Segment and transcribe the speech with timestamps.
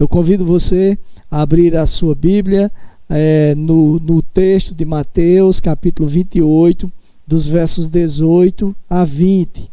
[0.00, 0.98] Eu convido você
[1.30, 2.72] a abrir a sua Bíblia
[3.06, 6.90] é, no, no texto de Mateus, capítulo 28,
[7.26, 9.70] dos versos 18 a 20.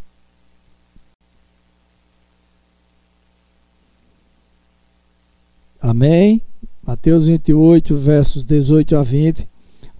[5.79, 6.41] Amém?
[6.85, 9.47] Mateus 28, versos 18 a 20.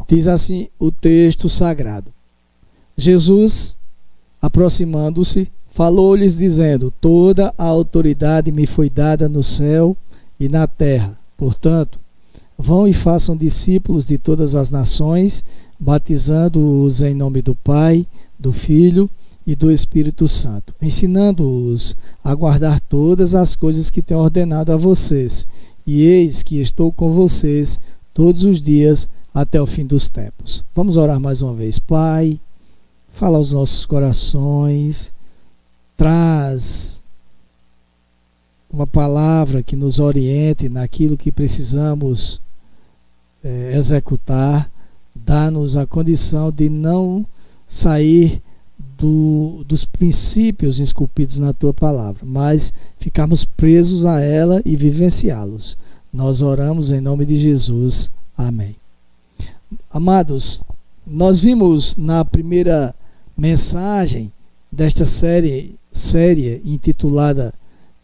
[0.10, 2.12] Diz assim o texto sagrado:
[2.98, 3.78] Jesus,
[4.42, 9.96] aproximando-se, falou-lhes, dizendo: Toda a autoridade me foi dada no céu
[10.40, 11.18] e na terra.
[11.38, 12.00] Portanto,
[12.58, 15.44] vão e façam discípulos de todas as nações,
[15.80, 18.06] batizando-os em nome do Pai,
[18.38, 19.10] do Filho
[19.46, 25.48] e do Espírito Santo, ensinando-os a guardar todas as coisas que tenho ordenado a vocês.
[25.86, 27.80] E eis que estou com vocês
[28.14, 30.66] todos os dias até o fim dos tempos.
[30.76, 31.80] Vamos orar mais uma vez.
[31.80, 32.40] Pai,
[33.14, 35.14] fala aos nossos corações,
[35.96, 37.04] traz
[38.72, 42.42] uma palavra que nos oriente naquilo que precisamos
[43.44, 44.70] é, executar,
[45.16, 47.26] dá-nos a condição de não
[47.68, 48.42] sair
[48.98, 55.78] do, dos princípios esculpidos na tua palavra, mas ficarmos presos a ela e vivenciá-los.
[56.12, 58.10] Nós oramos em nome de Jesus.
[58.36, 58.76] Amém.
[59.90, 60.64] Amados,
[61.06, 62.94] nós vimos na primeira
[63.38, 64.32] mensagem
[64.72, 67.54] desta série, série intitulada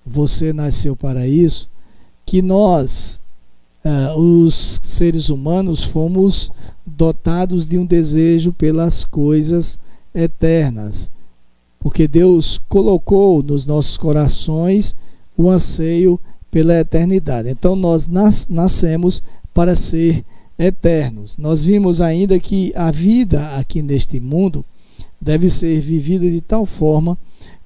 [0.05, 1.69] Você Nasceu para Isso,
[2.25, 3.21] que nós,
[3.85, 6.51] uh, os seres humanos, fomos
[6.85, 9.79] dotados de um desejo pelas coisas
[10.13, 11.09] eternas,
[11.79, 14.95] porque Deus colocou nos nossos corações
[15.37, 16.19] o anseio
[16.51, 17.49] pela eternidade.
[17.49, 19.23] Então nós nas, nascemos
[19.53, 20.23] para ser
[20.57, 21.35] eternos.
[21.37, 24.63] Nós vimos ainda que a vida aqui neste mundo
[25.19, 27.17] deve ser vivida de tal forma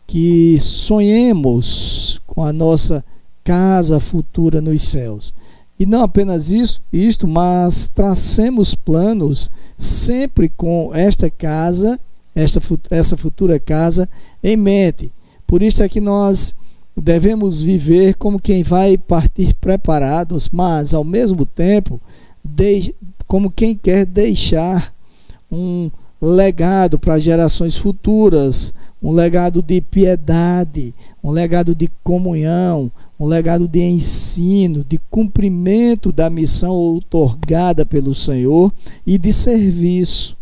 [0.05, 3.03] que sonhemos com a nossa
[3.43, 5.33] casa futura nos céus.
[5.79, 11.99] E não apenas isso, isto, mas tracemos planos sempre com esta casa,
[12.35, 14.07] esta, essa futura casa
[14.43, 15.11] em mente.
[15.47, 16.53] Por isso é que nós
[16.95, 21.99] devemos viver como quem vai partir preparados, mas ao mesmo tempo
[22.43, 22.93] de,
[23.25, 24.93] como quem quer deixar
[25.51, 25.89] um
[26.21, 33.81] legado para gerações futuras, um legado de piedade, um legado de comunhão, um legado de
[33.81, 38.73] ensino, de cumprimento da missão outorgada pelo Senhor
[39.05, 40.35] e de serviço.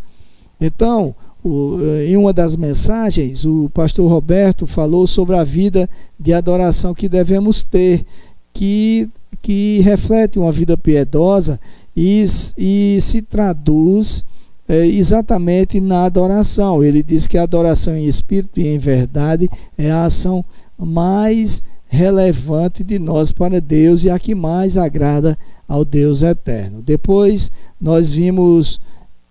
[0.59, 1.77] Então, o,
[2.07, 7.61] em uma das mensagens, o pastor Roberto falou sobre a vida de adoração que devemos
[7.61, 8.05] ter,
[8.53, 9.09] que,
[9.41, 11.59] que reflete uma vida piedosa
[11.95, 12.25] e,
[12.57, 14.23] e se traduz
[14.67, 16.83] é, exatamente na adoração.
[16.83, 20.43] Ele diz que a adoração em espírito e em verdade é a ação
[20.77, 25.37] mais relevante de nós para Deus e a que mais agrada
[25.67, 26.81] ao Deus eterno.
[26.81, 28.81] Depois nós vimos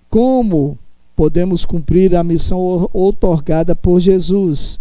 [0.09, 0.78] como
[1.17, 4.81] podemos cumprir a missão outorgada por Jesus,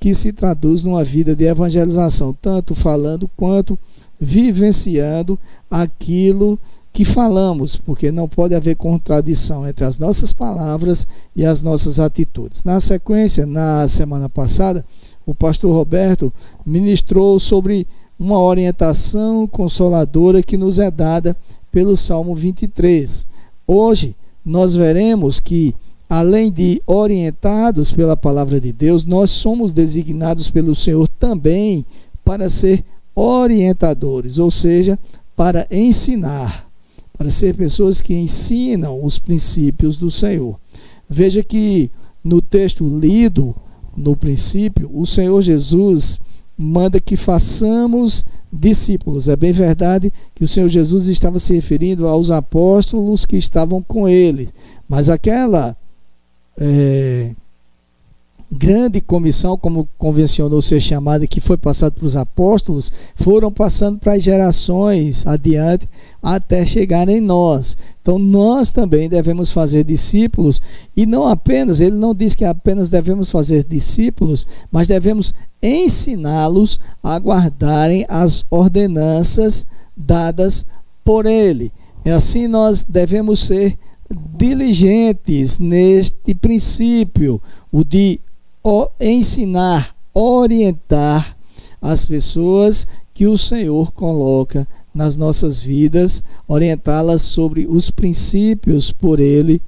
[0.00, 3.78] que se traduz numa vida de evangelização, tanto falando quanto
[4.20, 5.38] vivenciando
[5.70, 6.68] aquilo que
[7.04, 12.64] falamos, porque não pode haver contradição entre as nossas palavras e as nossas atitudes.
[12.64, 14.84] Na sequência, na semana passada,
[15.26, 16.32] o pastor Roberto
[16.64, 17.86] ministrou sobre
[18.18, 21.36] uma orientação consoladora que nos é dada
[21.70, 23.26] pelo Salmo 23.
[23.66, 25.74] Hoje, nós veremos que,
[26.08, 31.84] além de orientados pela palavra de Deus, nós somos designados pelo Senhor também
[32.24, 32.84] para ser
[33.14, 34.98] orientadores, ou seja,
[35.36, 36.67] para ensinar
[37.18, 40.58] para ser pessoas que ensinam os princípios do Senhor.
[41.10, 41.90] Veja que
[42.22, 43.54] no texto lido,
[43.96, 46.20] no princípio, o Senhor Jesus
[46.56, 49.28] manda que façamos discípulos.
[49.28, 54.08] É bem verdade que o Senhor Jesus estava se referindo aos apóstolos que estavam com
[54.08, 54.48] ele,
[54.88, 55.76] mas aquela
[56.56, 57.34] é,
[58.50, 64.14] grande comissão, como convencionou ser chamada, que foi passada para os apóstolos, foram passando para
[64.14, 65.88] as gerações adiante
[66.22, 67.76] até chegar em nós.
[68.00, 70.62] Então nós também devemos fazer discípulos
[70.96, 77.18] e não apenas, ele não diz que apenas devemos fazer discípulos, mas devemos ensiná-los a
[77.18, 79.66] guardarem as ordenanças
[79.96, 80.64] dadas
[81.04, 81.70] por ele.
[82.04, 83.78] E assim nós devemos ser
[84.38, 88.18] diligentes neste princípio, o de
[89.00, 91.36] ensinar, orientar
[91.80, 99.62] as pessoas que o Senhor coloca nas nossas vidas, orientá-las sobre os princípios por Ele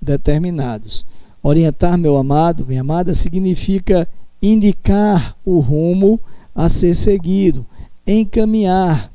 [0.00, 1.04] determinados.
[1.42, 4.08] Orientar, meu amado, minha amada, significa
[4.40, 6.18] indicar o rumo
[6.54, 7.64] a ser seguido,
[8.06, 9.12] encaminhar,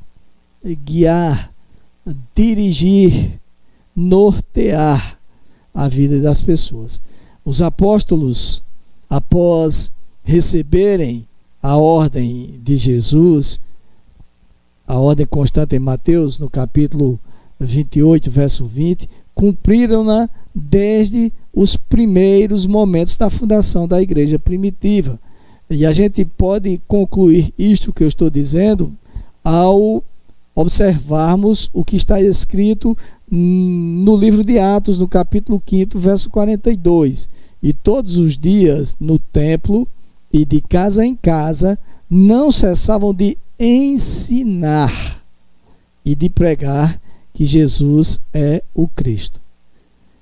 [0.84, 1.52] guiar,
[2.34, 3.38] dirigir,
[3.94, 5.18] nortear
[5.74, 7.00] a vida das pessoas.
[7.44, 8.64] Os apóstolos,
[9.08, 9.90] após
[10.22, 11.26] receberem
[11.62, 13.60] a ordem de Jesus,
[14.86, 17.18] a ordem constante em Mateus, no capítulo
[17.58, 25.18] 28, verso 20, cumpriram-na desde os primeiros momentos da fundação da igreja primitiva.
[25.70, 28.92] E a gente pode concluir isto que eu estou dizendo
[29.44, 30.02] ao
[30.54, 32.96] observarmos o que está escrito
[33.30, 37.28] no livro de Atos, no capítulo 5, verso 42.
[37.62, 39.86] E todos os dias no templo
[40.32, 41.78] e de casa em casa
[42.08, 45.22] não cessavam de ensinar
[46.04, 47.00] e de pregar
[47.32, 49.40] que Jesus é o Cristo.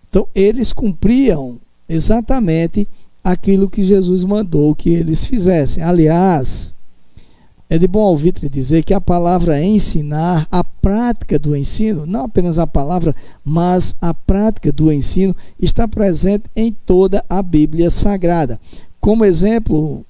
[0.09, 2.87] Então, eles cumpriam exatamente
[3.23, 5.83] aquilo que Jesus mandou que eles fizessem.
[5.83, 6.76] Aliás,
[7.69, 12.59] é de bom ouvir dizer que a palavra ensinar, a prática do ensino, não apenas
[12.59, 13.15] a palavra,
[13.45, 18.61] mas a prática do ensino está presente em toda a Bíblia Sagrada.
[19.01, 20.05] Como exemplo,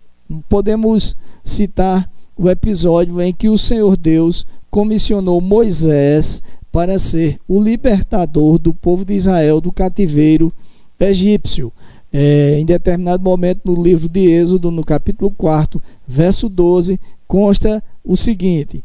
[0.48, 8.58] podemos citar o episódio em que o Senhor Deus comissionou Moisés para ser o libertador
[8.58, 10.52] do povo de Israel do cativeiro
[11.00, 11.72] egípcio.
[12.12, 18.16] É, em determinado momento no livro de Êxodo, no capítulo 4, verso 12, consta o
[18.16, 18.84] seguinte: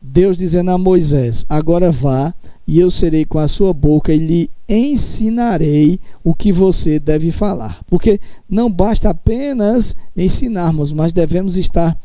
[0.00, 2.34] Deus dizendo a Moisés: Agora vá,
[2.66, 7.82] e eu serei com a sua boca e lhe ensinarei o que você deve falar.
[7.86, 11.98] Porque não basta apenas ensinarmos, mas devemos estar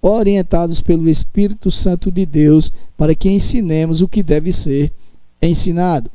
[0.00, 4.92] orientados pelo Espírito Santo de Deus para que ensinemos o que deve ser
[5.40, 6.10] ensinado.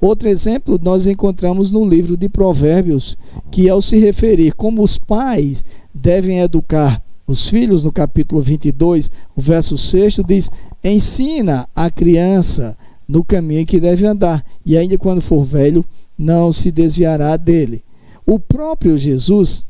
[0.00, 3.16] Outro exemplo nós encontramos no livro de Provérbios,
[3.50, 5.64] que ao se referir como os pais
[5.94, 10.50] devem educar os filhos, no capítulo 22, o verso 6 diz:
[10.82, 15.84] Ensina a criança no caminho que deve andar, e ainda quando for velho,
[16.18, 17.84] não se desviará dele.
[18.26, 19.64] O próprio Jesus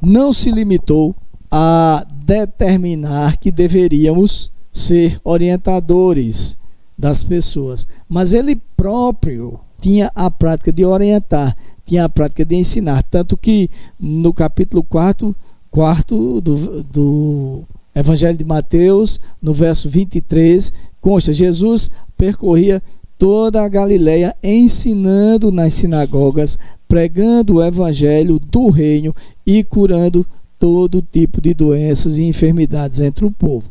[0.00, 1.14] não se limitou
[1.50, 6.56] a determinar que deveríamos ser orientadores
[6.96, 7.88] das pessoas.
[8.08, 11.56] Mas ele próprio tinha a prática de orientar,
[11.88, 13.02] tinha a prática de ensinar.
[13.02, 15.34] Tanto que no capítulo 4,
[15.70, 17.62] quarto do, do
[17.94, 22.82] Evangelho de Mateus, no verso 23, consta: Jesus percorria
[23.18, 29.14] toda a Galileia ensinando nas sinagogas, pregando o evangelho do reino
[29.44, 30.24] e curando
[30.58, 33.64] todo tipo de doenças e enfermidades entre o povo.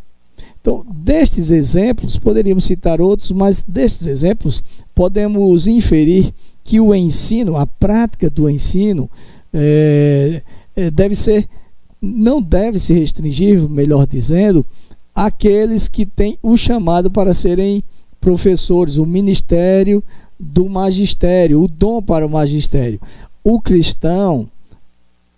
[0.60, 4.62] Então, destes exemplos, poderíamos citar outros, mas destes exemplos
[4.94, 6.34] podemos inferir
[6.68, 9.10] que o ensino, a prática do ensino,
[9.54, 10.44] é,
[10.76, 11.48] é, deve ser,
[12.02, 14.66] não deve se restringir, melhor dizendo,
[15.16, 17.82] àqueles que têm o chamado para serem
[18.20, 20.04] professores, o ministério
[20.38, 23.00] do magistério, o dom para o magistério.
[23.42, 24.50] O cristão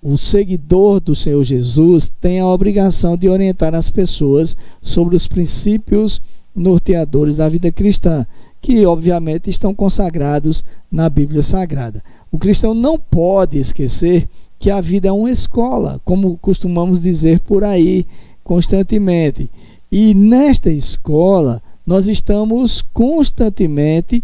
[0.01, 6.21] o seguidor do Senhor Jesus tem a obrigação de orientar as pessoas sobre os princípios
[6.55, 8.25] norteadores da vida cristã,
[8.61, 12.03] que obviamente estão consagrados na Bíblia Sagrada.
[12.31, 14.27] O cristão não pode esquecer
[14.59, 18.05] que a vida é uma escola, como costumamos dizer por aí
[18.43, 19.49] constantemente.
[19.91, 24.23] E nesta escola, nós estamos constantemente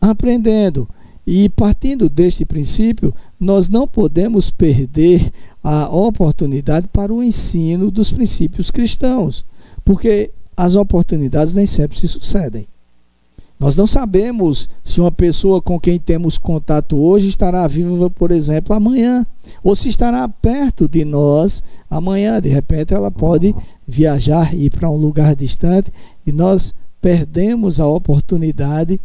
[0.00, 0.88] aprendendo.
[1.26, 5.32] E partindo deste princípio, nós não podemos perder
[5.62, 9.44] a oportunidade para o ensino dos princípios cristãos,
[9.84, 12.68] porque as oportunidades nem sempre se sucedem.
[13.58, 18.74] Nós não sabemos se uma pessoa com quem temos contato hoje estará viva, por exemplo,
[18.74, 19.26] amanhã,
[19.62, 22.40] ou se estará perto de nós amanhã.
[22.40, 23.54] De repente, ela pode
[23.88, 25.90] viajar e ir para um lugar distante
[26.26, 29.00] e nós perdemos a oportunidade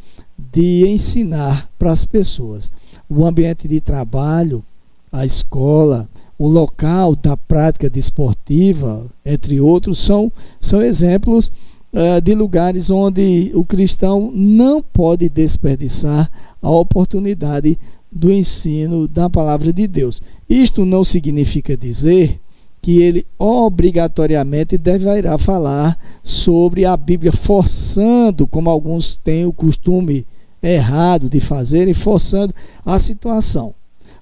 [0.51, 2.69] de ensinar para as pessoas.
[3.09, 4.63] O ambiente de trabalho,
[5.11, 11.51] a escola, o local da prática desportiva, entre outros, são, são exemplos
[11.93, 16.29] uh, de lugares onde o cristão não pode desperdiçar
[16.61, 17.77] a oportunidade
[18.11, 20.21] do ensino da palavra de Deus.
[20.49, 22.39] Isto não significa dizer
[22.81, 30.25] que ele obrigatoriamente deverá falar sobre a Bíblia, forçando, como alguns têm o costume
[30.61, 33.75] errado de fazer, e forçando a situação.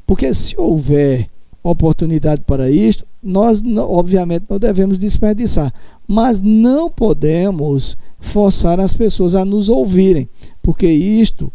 [0.05, 1.29] Porque se houver
[1.63, 5.73] oportunidade para isto, nós obviamente não devemos desperdiçar,
[6.07, 10.29] mas não podemos forçar as pessoas a nos ouvirem,
[10.61, 11.51] porque isto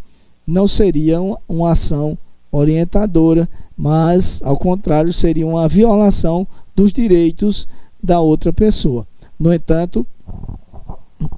[0.47, 2.19] não seria uma ação
[2.53, 6.47] orientadora, mas ao contrário seria uma violação
[6.77, 7.67] dos direitos
[8.03, 9.07] da outra pessoa.
[9.39, 10.07] No entanto,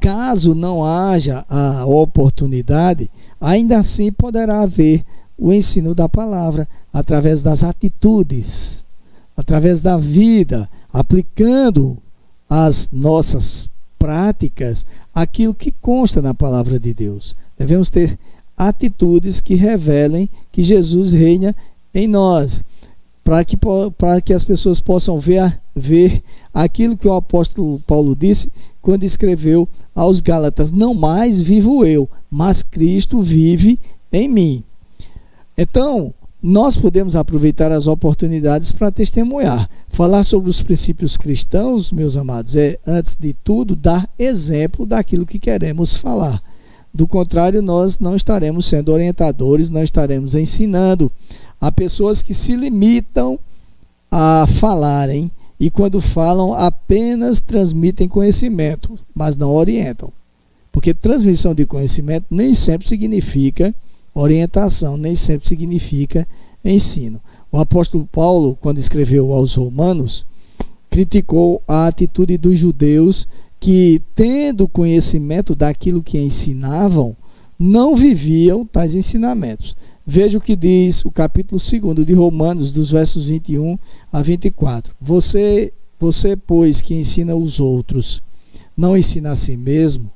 [0.00, 5.04] caso não haja a oportunidade, ainda assim poderá haver
[5.38, 8.86] o ensino da palavra através das atitudes,
[9.36, 11.98] através da vida, aplicando
[12.48, 17.36] as nossas práticas aquilo que consta na palavra de Deus.
[17.58, 18.18] Devemos ter
[18.56, 21.54] atitudes que revelem que Jesus reina
[21.94, 22.62] em nós,
[23.22, 26.22] para que, para que as pessoas possam ver, ver
[26.54, 28.50] aquilo que o apóstolo Paulo disse
[28.80, 33.78] quando escreveu aos Gálatas: Não mais vivo eu, mas Cristo vive
[34.12, 34.64] em mim.
[35.56, 39.68] Então, nós podemos aproveitar as oportunidades para testemunhar.
[39.88, 45.38] Falar sobre os princípios cristãos, meus amados, é, antes de tudo, dar exemplo daquilo que
[45.38, 46.42] queremos falar.
[46.92, 51.10] Do contrário, nós não estaremos sendo orientadores, não estaremos ensinando
[51.60, 53.38] a pessoas que se limitam
[54.10, 60.12] a falarem e, quando falam, apenas transmitem conhecimento, mas não orientam.
[60.70, 63.74] Porque transmissão de conhecimento nem sempre significa
[64.20, 66.26] orientação, nem sempre significa
[66.64, 67.20] ensino.
[67.50, 70.26] O apóstolo Paulo, quando escreveu aos Romanos,
[70.90, 73.28] criticou a atitude dos judeus
[73.60, 77.16] que, tendo conhecimento daquilo que ensinavam,
[77.58, 79.76] não viviam tais ensinamentos.
[80.06, 83.78] Veja o que diz o capítulo 2 de Romanos, dos versos 21
[84.12, 84.94] a 24.
[85.00, 88.22] Você, você, pois, que ensina os outros,
[88.76, 90.10] não ensina a si mesmo?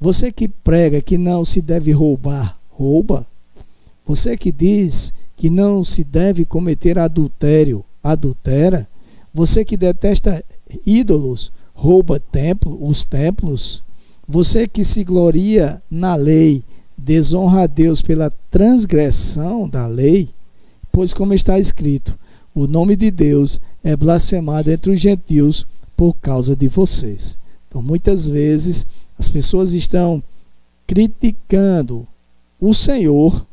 [0.00, 3.24] Você que prega que não se deve roubar, rouba?
[4.04, 8.88] Você que diz que não se deve cometer adultério, adultera?
[9.32, 10.44] Você que detesta
[10.84, 13.82] ídolos, rouba templo, os templos?
[14.28, 16.64] Você que se gloria na lei,
[16.98, 20.30] desonra a Deus pela transgressão da lei,
[20.90, 22.18] pois, como está escrito,
[22.54, 27.38] o nome de Deus é blasfemado entre os gentios por causa de vocês.
[27.68, 28.86] Então, muitas vezes,
[29.18, 30.22] as pessoas estão
[30.86, 32.06] criticando
[32.62, 33.46] o Senhor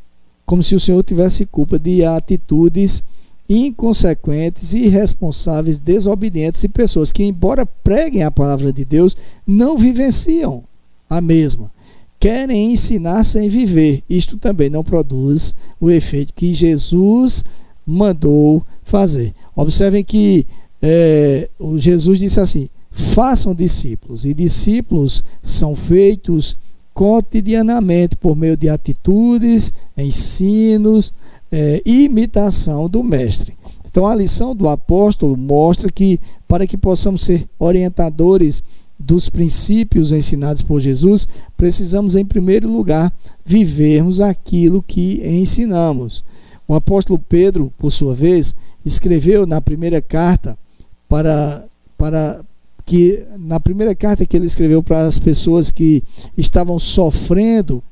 [0.46, 3.04] como se o Senhor tivesse culpa de atitudes
[3.48, 10.64] inconsequentes, irresponsáveis, desobedientes e pessoas que, embora preguem a palavra de Deus, não vivenciam
[11.08, 11.72] a mesma
[12.20, 14.04] querem ensinar sem viver.
[14.10, 17.46] Isto também não produz o efeito que Jesus
[17.86, 19.34] mandou fazer.
[19.56, 20.46] Observem que
[20.82, 26.58] é, Jesus disse assim: façam discípulos, e discípulos são feitos
[27.00, 31.14] cotidianamente por meio de atitudes, ensinos,
[31.50, 33.56] é, imitação do Mestre.
[33.86, 38.62] Então a lição do apóstolo mostra que para que possamos ser orientadores
[39.00, 41.26] dos princípios ensinados por Jesus,
[41.56, 43.14] precisamos, em primeiro lugar,
[43.46, 46.26] vivermos aquilo que ensinamos.
[46.68, 48.54] O apóstolo Pedro, por sua vez,
[48.84, 50.60] escreveu na primeira carta
[51.08, 51.66] para,
[51.98, 52.44] para
[52.90, 56.04] que na primeira carta que ele escreveu para as pessoas que
[56.36, 57.84] estavam sofrendo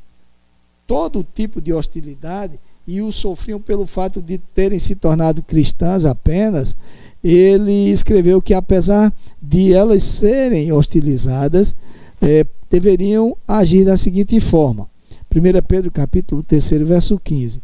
[0.88, 6.76] todo tipo de hostilidade e o sofriam pelo fato de terem se tornado cristãs apenas,
[7.24, 11.76] ele escreveu que apesar de elas serem hostilizadas,
[12.20, 14.90] é, deveriam agir da seguinte forma.
[15.30, 17.62] 1 Pedro capítulo 3, verso 15.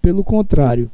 [0.00, 0.88] Pelo contrário,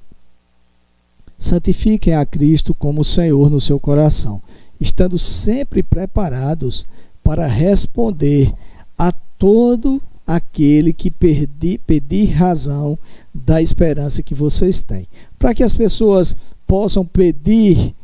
[1.37, 4.41] santifiquem a Cristo como Senhor no seu coração,
[4.83, 6.87] estando sempre preparados
[7.23, 8.53] para responder
[8.99, 12.99] a todo aquele que pedir razão
[13.35, 15.07] da esperança que vocês têm.
[15.39, 16.37] Para que as pessoas
[16.67, 17.95] possam pedir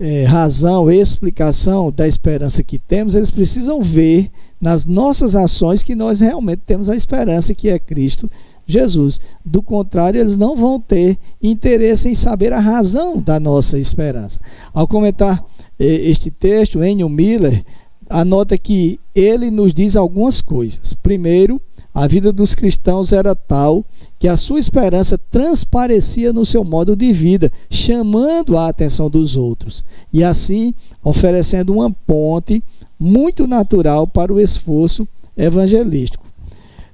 [0.00, 4.30] é, razão, explicação da esperança que temos, eles precisam ver
[4.60, 8.30] nas nossas ações que nós realmente temos a esperança que é Cristo
[8.66, 9.20] Jesus.
[9.44, 14.40] Do contrário, eles não vão ter interesse em saber a razão da nossa esperança.
[14.74, 15.44] Ao comentar
[15.78, 17.64] este texto, Enio Miller
[18.08, 20.94] anota que ele nos diz algumas coisas.
[20.94, 21.60] Primeiro,
[21.92, 23.84] a vida dos cristãos era tal
[24.18, 29.84] que a sua esperança transparecia no seu modo de vida, chamando a atenção dos outros
[30.12, 32.62] e assim oferecendo uma ponte
[32.98, 35.06] muito natural para o esforço
[35.36, 36.24] evangelístico.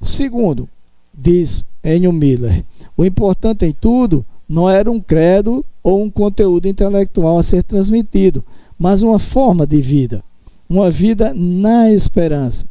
[0.03, 0.69] Segundo,
[1.13, 2.65] diz Enio Miller,
[2.97, 8.45] o importante em tudo não era um credo ou um conteúdo intelectual a ser transmitido,
[8.85, 10.23] mas uma forma de vida,
[10.69, 12.67] uma vida na esperança.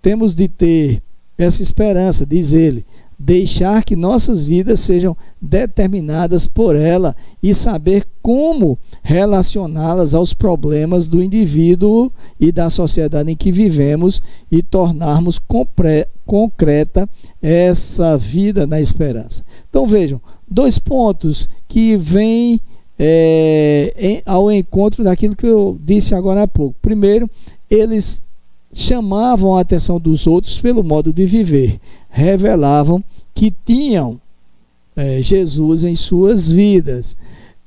[0.00, 1.02] Temos de ter
[1.36, 2.86] essa esperança, diz ele,
[3.18, 11.20] deixar que nossas vidas sejam determinadas por ela e saber como relacioná-las aos problemas do
[11.20, 15.40] indivíduo e da sociedade em que vivemos e tornarmos
[16.24, 17.10] concreta
[17.42, 19.42] essa vida na esperança.
[19.68, 22.60] Então vejam, dois pontos que vêm
[23.02, 26.76] é, em, ao encontro daquilo que eu disse agora há pouco.
[26.82, 27.30] Primeiro,
[27.70, 28.22] eles
[28.74, 31.80] chamavam a atenção dos outros pelo modo de viver,
[32.10, 33.02] revelavam
[33.34, 34.20] que tinham
[34.94, 37.16] é, Jesus em suas vidas.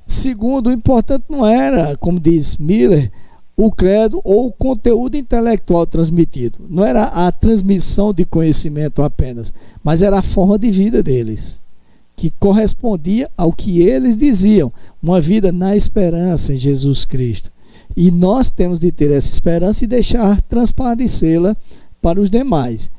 [0.06, 3.10] Segundo, o importante não era, como diz Miller,
[3.56, 6.58] o credo ou o conteúdo intelectual transmitido.
[6.70, 11.60] Não era a transmissão de conhecimento apenas, mas era a forma de vida deles,
[12.16, 17.50] que correspondia ao que eles diziam, uma vida na esperança em Jesus Cristo.
[17.96, 21.56] E nós temos de ter essa esperança e deixar transparecê-la
[22.00, 22.90] para os demais.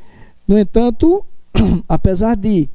[0.47, 1.25] No entanto,
[1.87, 2.69] apesar de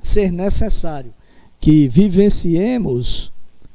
[0.00, 1.12] ser necessário
[1.60, 3.30] que vivenciemos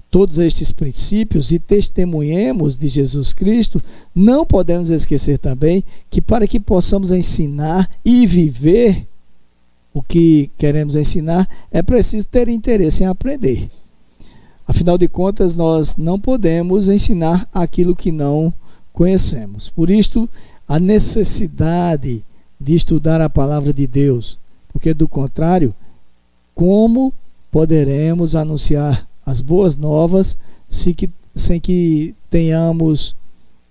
[0.10, 3.82] todos estes princípios e testemunhemos de Jesus Cristo,
[4.14, 9.08] não podemos esquecer também que para que possamos ensinar e viver
[9.96, 13.72] o que queremos ensinar, é preciso ter interesse em aprender.
[14.68, 18.54] Afinal de contas, nós não podemos ensinar aquilo que não
[18.92, 19.70] conhecemos.
[19.70, 20.30] Por isto,
[20.68, 22.26] a necessidade
[22.60, 24.38] de estudar a palavra de Deus,
[24.68, 25.74] porque do contrário,
[26.54, 27.14] como
[27.50, 30.38] poderemos anunciar as boas novas
[30.68, 33.16] sem que, sem que tenhamos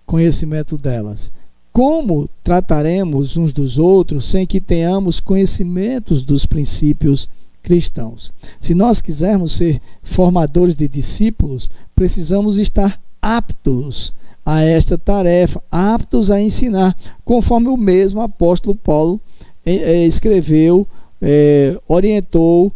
[0.07, 1.31] conhecimento delas?
[1.75, 7.28] Como trataremos uns dos outros sem que tenhamos conhecimentos dos princípios
[7.64, 8.33] cristãos?
[8.61, 14.14] Se nós quisermos ser formadores de discípulos, precisamos estar aptos
[14.47, 19.21] a esta tarefa, aptos a ensinar, conforme o mesmo apóstolo Paulo
[19.66, 20.87] eh, eh, escreveu,
[21.21, 22.73] eh, orientou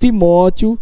[0.00, 0.78] Timóteo,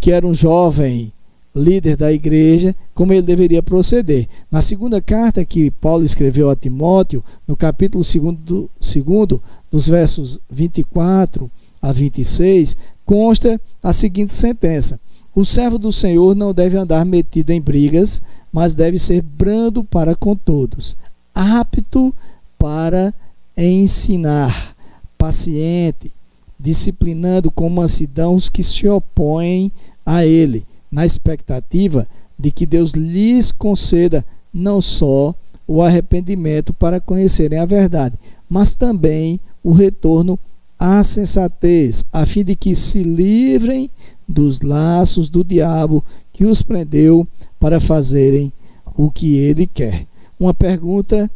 [0.00, 1.12] que era um jovem
[1.56, 4.28] líder da igreja, como ele deveria proceder.
[4.50, 11.50] Na segunda carta que Paulo escreveu a Timóteo, no capítulo 2, segundo, dos versos 24
[11.80, 15.00] a 26, consta a seguinte sentença:
[15.34, 18.20] O servo do Senhor não deve andar metido em brigas,
[18.52, 20.96] mas deve ser brando para com todos,
[21.34, 22.14] apto
[22.58, 23.14] para
[23.56, 24.76] ensinar,
[25.16, 26.12] paciente,
[26.58, 29.72] disciplinando com mansidão os que se opõem
[30.04, 35.34] a ele, na expectativa de que Deus lhes conceda não só
[35.68, 40.38] o arrependimento para conhecerem a verdade, mas também o retorno
[40.78, 43.90] à sensatez, a fim de que se livrem
[44.26, 47.28] dos laços do diabo que os prendeu
[47.60, 48.50] para fazerem
[48.96, 50.06] o que ele quer.
[50.40, 51.30] Uma pergunta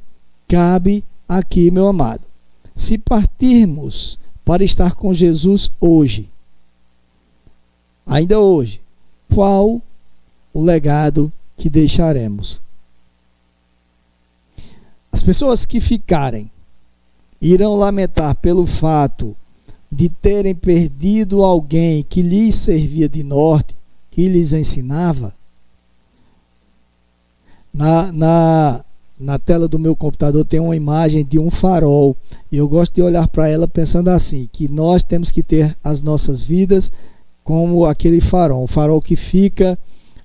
[0.49, 2.23] cabe aqui, meu amado.
[2.75, 6.31] Se partirmos para estar com Jesus hoje,
[8.07, 8.81] ainda hoje,
[9.35, 9.81] qual
[10.53, 12.63] o legado que deixaremos?
[15.13, 16.51] As pessoas que ficarem
[17.41, 19.37] irão lamentar pelo fato
[19.91, 23.75] de terem perdido alguém que lhes servia de norte,
[24.11, 25.35] que lhes ensinava,
[27.73, 28.85] na, na,
[29.19, 32.17] na tela do meu computador tem uma imagem de um farol.
[32.51, 36.03] E eu gosto de olhar para ela pensando assim: que nós temos que ter as
[36.03, 36.91] nossas vidas
[37.45, 39.79] como aquele farol, um farol que fica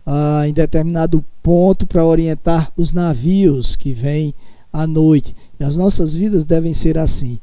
[0.06, 4.34] ah, em determinado ponto para orientar os navios que vêm
[4.72, 5.36] à noite.
[5.60, 7.40] E as nossas vidas devem ser assim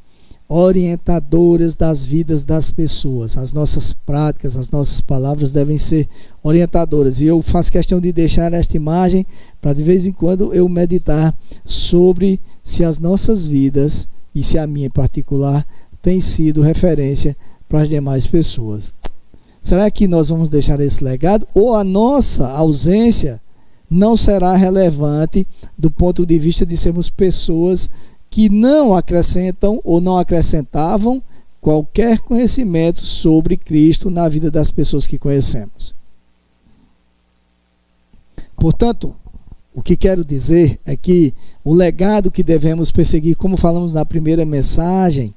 [0.47, 3.37] orientadoras das vidas das pessoas.
[3.37, 6.07] As nossas práticas, as nossas palavras devem ser
[6.43, 7.21] orientadoras.
[7.21, 9.25] E eu faço questão de deixar esta imagem
[9.61, 14.65] para de vez em quando eu meditar sobre se as nossas vidas, e se a
[14.65, 15.65] minha em particular,
[16.01, 17.35] tem sido referência
[17.67, 18.93] para as demais pessoas.
[19.63, 23.41] Será que nós vamos deixar esse legado ou a nossa ausência
[23.89, 25.47] não será relevante
[25.77, 27.89] do ponto de vista de sermos pessoas
[28.29, 31.23] que não acrescentam ou não acrescentavam
[31.61, 35.95] qualquer conhecimento sobre Cristo na vida das pessoas que conhecemos.
[38.57, 39.15] Portanto,
[39.73, 44.45] o que quero dizer é que o legado que devemos perseguir, como falamos na primeira
[44.45, 45.33] mensagem,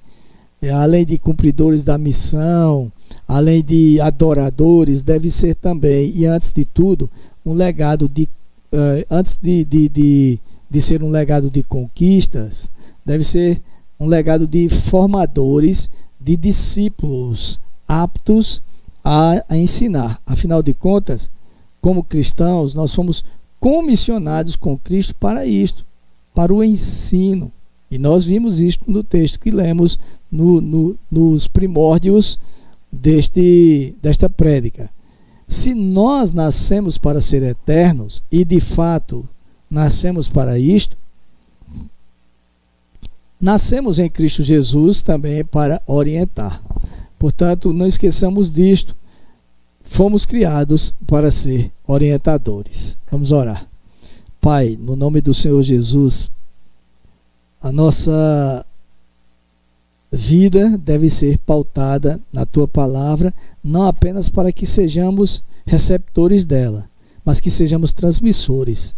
[0.61, 2.91] é, além de cumpridores da missão,
[3.27, 7.11] além de adoradores, deve ser também, e antes de tudo,
[7.45, 8.29] um legado de.
[8.73, 12.71] Uh, antes de, de, de, de ser um legado de conquistas,
[13.05, 13.63] deve ser
[13.99, 18.61] um legado de formadores, de discípulos aptos
[19.05, 20.21] a, a ensinar.
[20.27, 21.31] Afinal de contas,
[21.81, 23.25] como cristãos, nós somos
[23.61, 25.87] comissionados com Cristo para isto,
[26.35, 27.53] para o ensino.
[27.91, 29.99] E nós vimos isto no texto que lemos
[30.31, 32.39] no, no, nos primórdios
[32.97, 34.91] deste, desta prédica.
[35.47, 39.29] Se nós nascemos para ser eternos, e de fato
[39.71, 40.97] nascemos para isto,
[43.41, 46.63] Nascemos em Cristo Jesus também para orientar.
[47.19, 48.97] Portanto, não esqueçamos disto.
[49.85, 52.99] Fomos criados para ser orientadores.
[53.11, 53.69] Vamos orar.
[54.41, 56.31] Pai, no nome do Senhor Jesus,
[57.61, 58.65] A nossa
[60.11, 66.89] vida deve ser pautada na tua palavra, não apenas para que sejamos receptores dela,
[67.25, 68.95] mas que sejamos transmissores,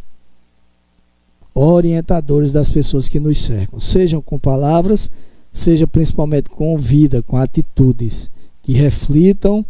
[1.55, 5.11] orientadores das pessoas que nos cercam, sejam com palavras,
[5.51, 8.31] seja principalmente com vida, com atitudes
[8.63, 9.65] que reflitam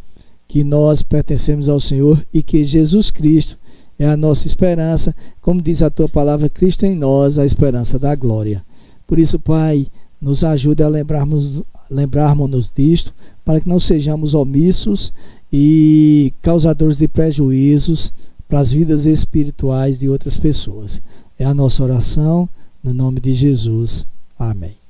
[0.48, 3.58] que nós pertencemos ao Senhor e que Jesus Cristo
[3.98, 8.14] é a nossa esperança, como diz a tua palavra, Cristo em nós, a esperança da
[8.14, 8.64] glória.
[9.06, 9.86] Por isso, Pai,
[10.20, 15.12] nos ajude a lembrarmos, lembrarmos-nos disto, para que não sejamos omissos
[15.52, 18.12] e causadores de prejuízos
[18.48, 21.00] para as vidas espirituais de outras pessoas.
[21.38, 22.48] É a nossa oração,
[22.82, 24.06] no nome de Jesus.
[24.38, 24.87] Amém.